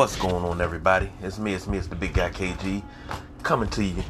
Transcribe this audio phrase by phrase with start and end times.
[0.00, 1.10] What's going on, everybody?
[1.20, 2.82] It's me, it's me, it's the big guy KG
[3.42, 4.02] coming to you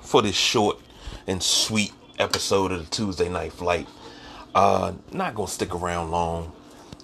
[0.00, 0.78] for this short
[1.26, 3.88] and sweet episode of the Tuesday Night Flight.
[4.54, 6.52] Uh, not gonna stick around long.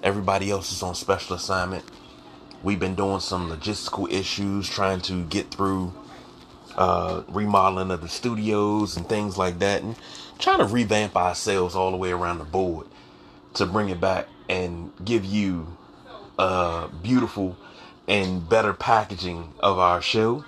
[0.04, 1.84] Everybody else is on special assignment.
[2.62, 5.92] We've been doing some logistical issues, trying to get through
[6.76, 9.96] uh, remodeling of the studios and things like that, and
[10.38, 12.86] trying to revamp ourselves all the way around the board
[13.54, 15.76] to bring it back and give you
[16.38, 17.56] a beautiful
[18.08, 20.44] and better packaging of our show.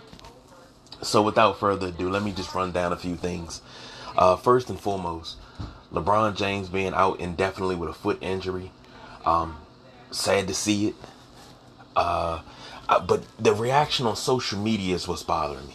[1.02, 3.62] So, without further ado, let me just run down a few things.
[4.16, 5.36] Uh, first and foremost,
[5.92, 8.72] LeBron James being out indefinitely with a foot injury.
[9.24, 9.56] Um,
[10.10, 10.94] sad to see it.
[11.94, 12.40] Uh,
[13.06, 15.74] but the reaction on social media is what's bothering me.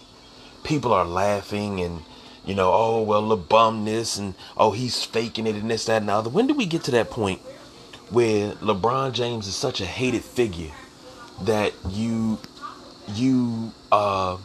[0.64, 2.02] People are laughing and,
[2.46, 6.10] you know, oh, well, bum this and, oh, he's faking it and this, that, and
[6.10, 6.30] the other.
[6.30, 7.40] When do we get to that point
[8.10, 10.72] where LeBron James is such a hated figure
[11.42, 12.40] that you
[13.08, 14.38] you uh,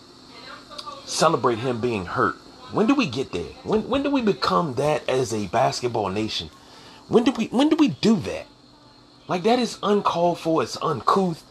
[1.05, 2.37] celebrate him being hurt.
[2.73, 3.53] When do we get there?
[3.65, 6.51] When when do we become that as a basketball nation?
[7.09, 8.47] When do we when do we do that?
[9.29, 10.63] Like that is uncalled for.
[10.63, 11.45] It's uncouth.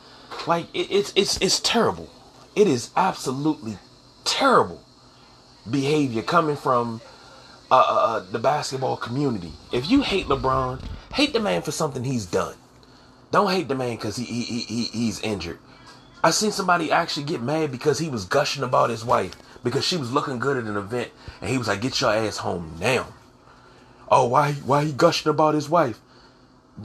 [0.47, 2.09] Like it, it's it's it's terrible.
[2.55, 3.77] It is absolutely
[4.23, 4.81] terrible
[5.69, 7.01] behavior coming from
[7.71, 9.53] uh, uh, uh the basketball community.
[9.71, 10.81] If you hate LeBron,
[11.13, 12.55] hate the man for something he's done.
[13.31, 15.59] Don't hate the man because he, he, he, he's injured.
[16.23, 19.97] I seen somebody actually get mad because he was gushing about his wife because she
[19.97, 23.07] was looking good at an event and he was like, "Get your ass home now."
[24.09, 25.99] Oh, why why he gushing about his wife?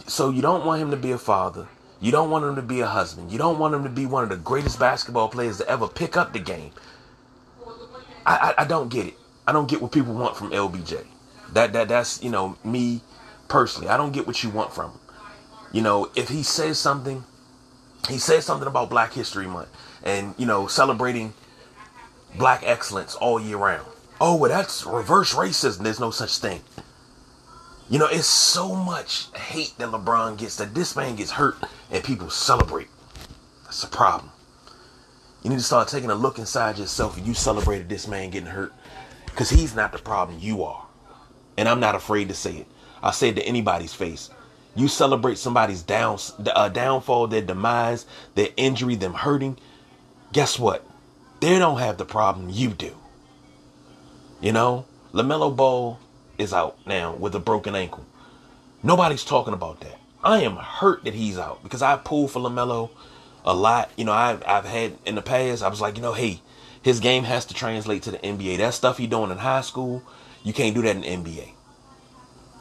[0.07, 1.69] So you don't want him to be a father.
[2.01, 3.33] You don't want him to be a husband.
[3.33, 6.17] You don't want him to be one of the greatest basketball players to ever pick
[6.17, 6.73] up the game.
[8.27, 9.15] I, I, I don't get it.
[9.47, 11.07] I don't get what people want from LBJ.
[11.53, 13.01] That that that's you know me
[13.49, 13.89] personally.
[13.89, 15.01] I don't get what you want from him.
[15.75, 17.25] You know, if he says something,
[18.09, 19.71] he says something about Black History Month
[20.05, 21.35] and, you know, celebrating
[22.39, 23.85] black excellence all year round.
[24.21, 25.79] Oh, well, that's reverse racism.
[25.79, 26.61] There's no such thing.
[27.91, 31.57] You know, it's so much hate that LeBron gets that this man gets hurt
[31.91, 32.89] and people celebrate.
[33.65, 34.31] That's a problem.
[35.43, 38.49] You need to start taking a look inside yourself and you celebrated this man getting
[38.49, 38.73] hurt.
[39.27, 40.87] Because he's not the problem, you are.
[41.57, 42.69] And I'm not afraid to say it.
[43.03, 44.31] I say it to anybody's face.
[44.77, 46.19] You celebrate somebody's down,
[46.53, 49.57] uh, downfall, their demise, their injury, them hurting.
[50.33, 50.85] Guess what?
[51.41, 52.97] They don't have the problem you do.
[54.41, 56.01] You know, LaMelo Ball
[56.39, 58.05] is out now with a broken ankle.
[58.83, 59.99] Nobody's talking about that.
[60.23, 62.91] I am hurt that he's out because I pulled for LaMelo
[63.45, 63.91] a lot.
[63.97, 66.41] You know, I've, I've had in the past, I was like, you know, hey,
[66.83, 68.59] his game has to translate to the NBA.
[68.59, 70.03] That stuff he doing in high school,
[70.43, 71.54] you can't do that in NBA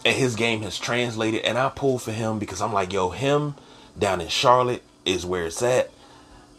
[0.05, 1.41] and his game has translated.
[1.41, 3.55] And I pull for him because I'm like, yo, him
[3.97, 5.91] down in Charlotte is where it's at.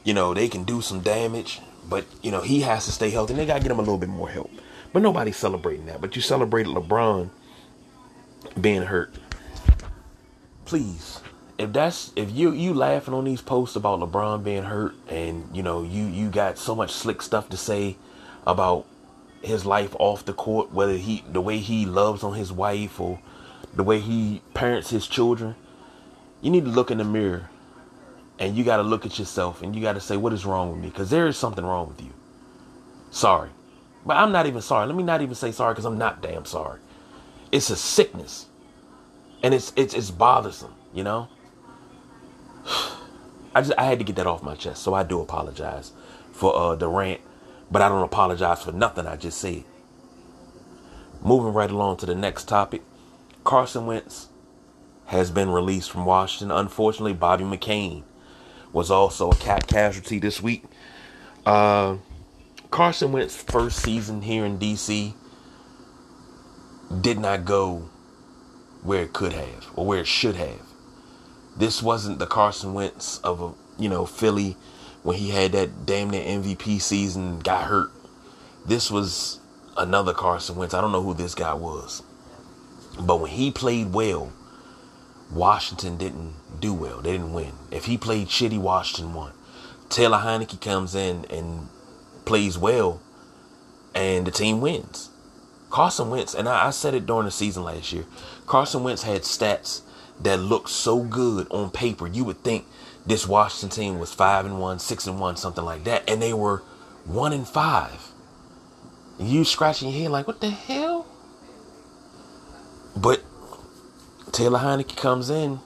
[0.03, 3.33] You know, they can do some damage, but you know, he has to stay healthy.
[3.33, 4.51] And they gotta get him a little bit more help.
[4.93, 6.01] But nobody's celebrating that.
[6.01, 7.31] But you celebrated LeBron
[8.61, 9.15] being hurt.
[10.65, 11.21] Please.
[11.57, 15.63] If that's if you you laughing on these posts about LeBron being hurt and you
[15.63, 17.97] know you you got so much slick stuff to say
[18.45, 18.87] about
[19.41, 23.21] his life off the court, whether he the way he loves on his wife or
[23.77, 25.57] the way he parents his children,
[26.41, 27.51] you need to look in the mirror
[28.39, 30.71] and you got to look at yourself and you got to say, what is wrong
[30.71, 30.89] with me?
[30.89, 32.13] Because there is something wrong with you.
[33.11, 33.51] Sorry.
[34.05, 34.87] But I'm not even sorry.
[34.87, 36.81] Let me not even say sorry because I'm not damn sorry.
[37.53, 38.47] It's a sickness.
[39.43, 41.29] And it's it's it's bothersome, you know?
[43.55, 44.83] I just I had to get that off my chest.
[44.83, 45.93] So I do apologize
[46.33, 47.21] for uh the rant,
[47.71, 49.65] but I don't apologize for nothing I just said.
[51.23, 52.83] Moving right along to the next topic.
[53.45, 54.29] Carson Wentz
[55.07, 56.51] has been released from Washington.
[56.51, 58.03] Unfortunately, Bobby McCain
[58.73, 60.65] was also a cat casualty this week.
[61.45, 61.99] Uh,
[62.71, 65.15] Carson Wentz's first season here in DC
[67.01, 67.89] did not go
[68.83, 70.61] where it could have or where it should have.
[71.57, 74.57] This wasn't the Carson Wentz of a you know Philly
[75.03, 77.91] when he had that damn near MVP season got hurt.
[78.67, 79.39] This was
[79.77, 80.75] another Carson Wentz.
[80.75, 82.03] I don't know who this guy was.
[82.99, 84.33] But when he played well,
[85.33, 87.01] Washington didn't do well.
[87.01, 87.53] They didn't win.
[87.71, 89.33] If he played shitty, Washington won.
[89.89, 91.69] Taylor Heinicke comes in and
[92.25, 93.01] plays well,
[93.95, 95.11] and the team wins.
[95.71, 98.05] Carson Wentz, and I, I said it during the season last year.
[98.47, 99.83] Carson Wentz had stats
[100.21, 102.07] that looked so good on paper.
[102.07, 102.67] You would think
[103.05, 106.33] this Washington team was five and one, six and one, something like that, and they
[106.33, 106.59] were
[107.05, 108.13] one and five.
[109.19, 110.84] You scratching your head like, what the hell?
[113.05, 113.23] But
[114.33, 115.61] Taylor Heinicke comes in,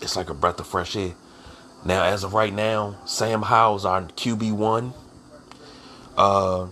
[0.00, 1.14] it's like a breath of fresh air.
[1.84, 4.94] Now, as of right now, Sam Howell's our QB one.
[6.16, 6.68] Uh,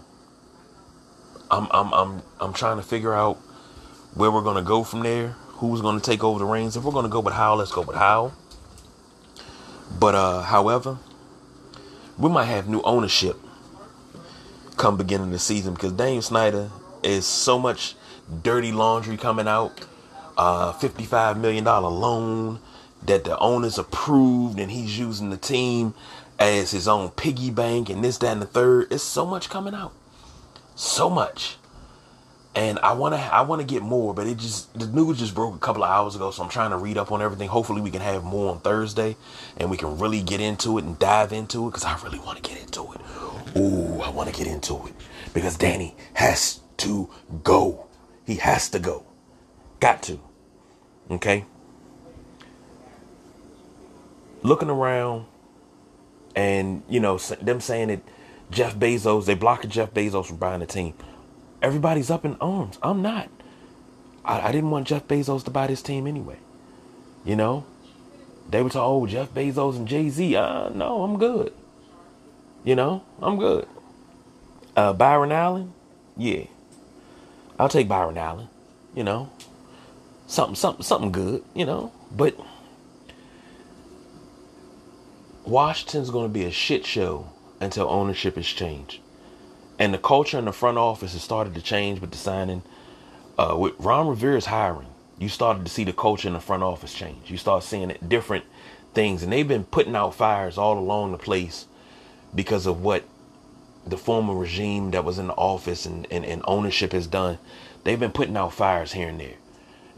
[1.51, 3.39] I'm I'm I'm I'm trying to figure out
[4.15, 5.31] where we're gonna go from there.
[5.59, 6.77] Who's gonna take over the reins?
[6.77, 8.35] If we're gonna go with Howell, let's go with Howell.
[9.99, 10.99] But uh, however,
[12.17, 13.37] we might have new ownership
[14.77, 16.71] come beginning of the season because Daniel Snyder
[17.03, 17.97] is so much
[18.45, 19.89] dirty laundry coming out.
[20.37, 22.59] Uh, $55 million loan
[23.05, 25.95] that the owners approved and he's using the team
[26.39, 28.89] as his own piggy bank and this, that, and the third.
[28.91, 29.93] It's so much coming out.
[30.75, 31.57] So much.
[32.57, 35.59] And I wanna I wanna get more, but it just the news just broke a
[35.59, 37.49] couple of hours ago, so I'm trying to read up on everything.
[37.49, 39.17] Hopefully we can have more on Thursday
[39.57, 42.43] and we can really get into it and dive into it because I really want
[42.43, 43.01] to get into it.
[43.57, 44.95] Ooh, I want to get into it.
[45.33, 47.11] Because Danny has to
[47.43, 47.87] go.
[48.25, 49.05] He has to go.
[49.81, 50.21] Got to.
[51.11, 51.45] Okay?
[54.43, 55.27] Looking around
[56.37, 58.01] and, you know, them saying that
[58.51, 60.95] Jeff Bezos, they blocked Jeff Bezos from buying the team.
[61.62, 62.79] Everybody's up in arms.
[62.83, 63.29] I'm not.
[64.25, 66.39] I, I didn't want Jeff Bezos to buy this team anyway.
[67.25, 67.65] You know?
[68.51, 70.37] They were told, oh, Jeff Bezos and Jay Z.
[70.37, 71.53] Uh, no, I'm good.
[72.65, 73.67] You know, I'm good.
[74.77, 75.73] Uh, Byron Allen,
[76.17, 76.45] yeah,
[77.59, 78.49] I'll take Byron Allen.
[78.95, 79.31] You know,
[80.26, 81.43] something, something, something good.
[81.55, 82.38] You know, but
[85.44, 87.29] Washington's going to be a shit show
[87.61, 89.00] until ownership is changed,
[89.79, 92.62] and the culture in the front office has started to change with the signing.
[93.37, 94.87] Uh, with Ron Rivera's hiring,
[95.19, 97.31] you started to see the culture in the front office change.
[97.31, 98.44] You start seeing it different
[98.94, 101.67] things, and they've been putting out fires all along the place
[102.35, 103.05] because of what
[103.87, 107.38] the former regime that was in the office and, and, and ownership has done.
[107.82, 109.35] They've been putting out fires here and there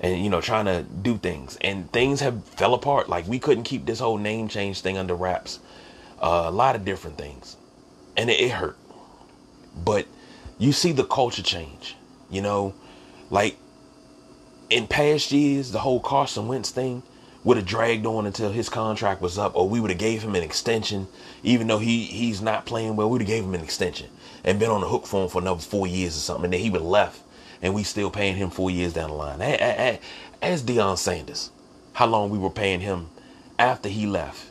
[0.00, 1.56] and you know trying to do things.
[1.60, 3.08] And things have fell apart.
[3.08, 5.58] Like we couldn't keep this whole name change thing under wraps.
[6.20, 7.56] Uh, a lot of different things.
[8.16, 8.78] And it, it, hurt.
[9.84, 10.06] But
[10.58, 11.96] you see the culture change
[12.30, 12.74] you know?
[13.30, 13.56] Like
[14.70, 17.02] in past years the whole carson wentz thing
[17.44, 20.34] would have dragged on until his contract was up, or we would have gave him
[20.34, 21.06] an extension,
[21.44, 23.08] even though he he's not playing well.
[23.08, 24.10] We'd have gave him an extension
[24.44, 26.46] and been on the hook for him for another four years or something.
[26.46, 27.22] And then he would have left,
[27.62, 29.40] and we still paying him four years down the line.
[29.40, 31.50] As Deion Sanders,
[31.92, 33.08] how long we were paying him
[33.58, 34.50] after he left,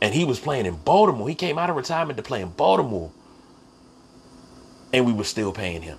[0.00, 1.28] and he was playing in Baltimore.
[1.28, 3.10] He came out of retirement to play in Baltimore,
[4.92, 5.98] and we were still paying him.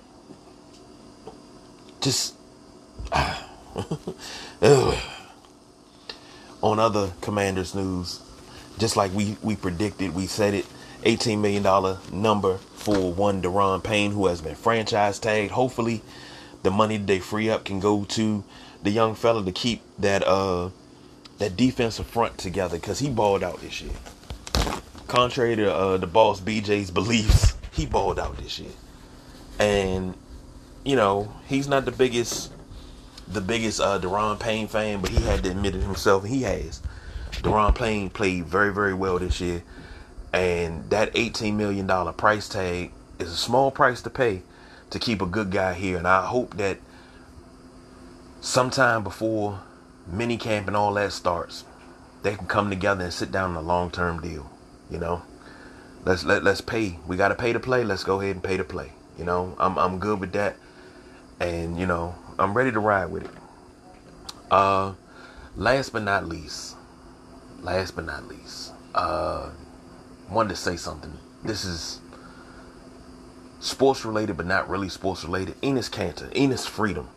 [2.00, 2.34] Just.
[6.62, 8.20] on other commanders news,
[8.78, 10.66] just like we, we predicted, we said it,
[11.02, 11.62] $18 million
[12.12, 15.52] number for one Daron Payne who has been franchise tagged.
[15.52, 16.02] Hopefully
[16.62, 18.44] the money they free up can go to
[18.82, 20.70] the young fella to keep that uh
[21.38, 23.92] that defensive front together because he balled out this year.
[25.08, 28.70] Contrary to uh, the boss BJ's beliefs, he balled out this year.
[29.58, 30.14] And,
[30.84, 32.52] you know, he's not the biggest
[33.28, 36.24] the biggest uh, Daron Payne fan, but he had to admit it himself.
[36.24, 36.80] He has.
[37.32, 39.62] Daron Payne played very, very well this year.
[40.32, 44.42] And that $18 million price tag is a small price to pay
[44.90, 45.98] to keep a good guy here.
[45.98, 46.78] And I hope that
[48.40, 49.60] sometime before
[50.06, 51.64] mini camp and all that starts,
[52.22, 54.50] they can come together and sit down on a long term deal.
[54.90, 55.22] You know?
[56.04, 56.98] Let's let let's pay.
[57.06, 57.84] We gotta pay to play.
[57.84, 58.92] Let's go ahead and pay to play.
[59.18, 60.56] You know, I'm I'm good with that.
[61.38, 63.30] And, you know, I'm ready to ride with it.
[64.50, 64.94] Uh,
[65.56, 66.76] last but not least,
[67.62, 69.50] last but not least, uh,
[70.32, 71.12] wanted to say something.
[71.44, 72.00] This is
[73.60, 75.60] sports related, but not really sports related.
[75.60, 77.08] Enes Kanter, Enes Freedom,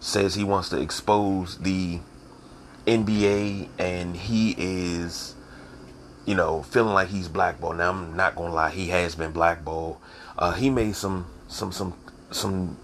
[0.00, 2.00] says he wants to expose the
[2.86, 5.34] NBA, and he is,
[6.26, 7.76] you know, feeling like he's blackballed.
[7.76, 9.98] Now I'm not gonna lie, he has been blackballed.
[10.36, 11.94] Uh, he made some some some
[12.30, 12.76] some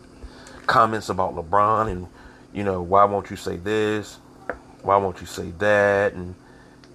[0.67, 2.07] comments about LeBron and
[2.53, 4.19] you know why won't you say this
[4.83, 6.35] why won't you say that and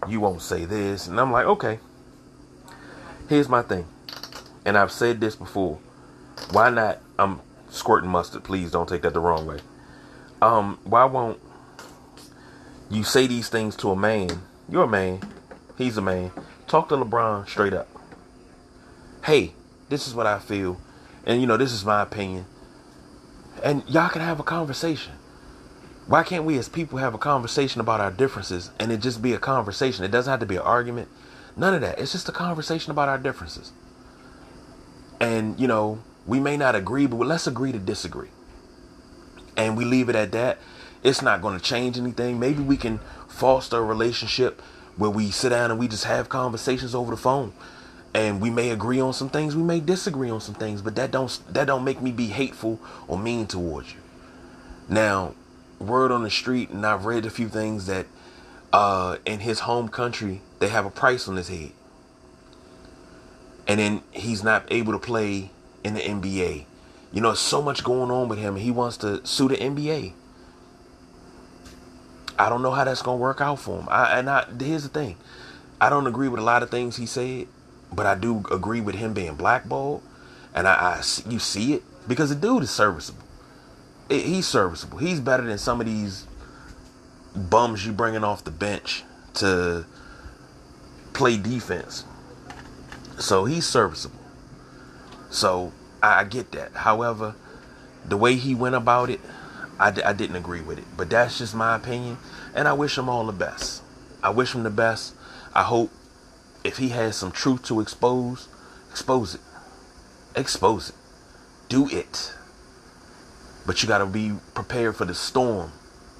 [0.08, 1.80] you won't say this and I'm like okay
[3.30, 3.86] here's my thing
[4.66, 5.80] and I've said this before.
[6.52, 8.44] Why not I'm squirting mustard?
[8.44, 9.60] Please don't take that the wrong way.
[10.42, 11.40] Um why won't
[12.90, 14.30] you say these things to a man?
[14.70, 15.22] You're a man.
[15.78, 16.32] He's a man.
[16.68, 17.88] Talk to LeBron straight up.
[19.26, 19.54] Hey
[19.90, 20.80] this is what I feel
[21.26, 22.46] and you know this is my opinion.
[23.64, 25.14] And y'all can have a conversation.
[26.06, 29.32] Why can't we as people have a conversation about our differences and it just be
[29.34, 30.04] a conversation?
[30.04, 31.08] It doesn't have to be an argument.
[31.56, 32.00] None of that.
[32.00, 33.72] It's just a conversation about our differences.
[35.20, 38.30] And, you know, we may not agree, but let's agree to disagree.
[39.56, 40.58] And we leave it at that.
[41.04, 42.40] It's not going to change anything.
[42.40, 44.62] Maybe we can foster a relationship
[44.98, 47.54] where we sit down and we just have conversations over the phone.
[48.14, 51.10] And we may agree on some things, we may disagree on some things, but that
[51.10, 54.00] don't that don't make me be hateful or mean towards you.
[54.88, 55.34] Now,
[55.80, 58.06] word on the street, and I've read a few things that
[58.74, 61.72] uh, in his home country they have a price on his head,
[63.68, 65.52] and then he's not able to play
[65.84, 66.66] in the NBA.
[67.12, 68.56] You know, so much going on with him.
[68.56, 70.14] He wants to sue the NBA.
[72.40, 73.88] I don't know how that's gonna work out for him.
[73.92, 75.18] I, and I, here's the thing,
[75.80, 77.48] I don't agree with a lot of things he said,
[77.92, 80.02] but I do agree with him being blackballed,
[80.56, 83.22] and I, I you see it because the dude is serviceable.
[84.10, 84.98] He's serviceable.
[84.98, 86.26] He's better than some of these
[87.36, 89.04] bums you bringing off the bench
[89.36, 89.86] to
[91.14, 92.06] play defense.
[93.18, 94.20] So he's serviceable.
[95.30, 95.72] So
[96.02, 96.74] I, get that.
[96.74, 97.36] However,
[98.06, 99.20] the way he went about it,
[99.80, 100.86] I d- I didn't agree with it.
[100.96, 102.18] But that's just my opinion.
[102.54, 103.82] And I wish him all the best.
[104.22, 105.16] I wish him the best.
[105.54, 105.92] I hope
[106.64, 108.48] if he has some truth to expose,
[108.92, 109.42] expose it.
[110.36, 110.96] Expose it.
[111.70, 112.34] Do it.
[113.66, 115.72] But you got to be prepared for the storm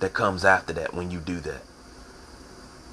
[0.04, 1.62] that comes after that when you do that.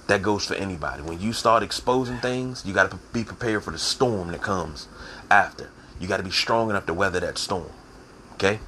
[0.07, 1.03] That goes for anybody.
[1.03, 4.89] When you start exposing things, you got to be prepared for the storm that comes
[5.31, 5.71] after.
[6.01, 7.71] You got to be strong enough to weather that storm.
[8.35, 8.61] Okay?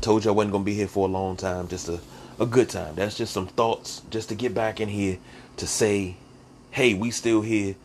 [0.00, 1.68] Told you I wasn't going to be here for a long time.
[1.68, 2.00] Just a,
[2.38, 2.94] a good time.
[2.94, 5.18] That's just some thoughts just to get back in here
[5.56, 6.16] to say,
[6.70, 7.76] hey, we still here.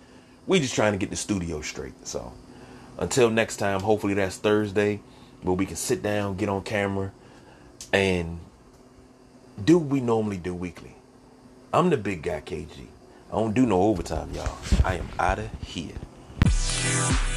[0.46, 2.06] We just trying to get the studio straight.
[2.06, 2.34] So
[2.98, 5.00] until next time, hopefully that's Thursday
[5.42, 7.12] where we can sit down, get on camera,
[7.92, 8.40] and
[9.64, 10.96] do what we normally do weekly.
[11.74, 12.88] I'm the big guy KG.
[13.32, 14.58] I don't do no overtime, y'all.
[14.84, 17.31] I am out of here.